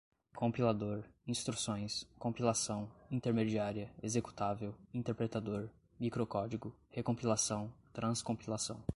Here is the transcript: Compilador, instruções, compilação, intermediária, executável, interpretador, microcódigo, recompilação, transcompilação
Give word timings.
Compilador, 0.35 1.03
instruções, 1.27 2.07
compilação, 2.17 2.89
intermediária, 3.11 3.93
executável, 4.01 4.73
interpretador, 4.91 5.69
microcódigo, 5.99 6.75
recompilação, 6.89 7.71
transcompilação 7.93 8.83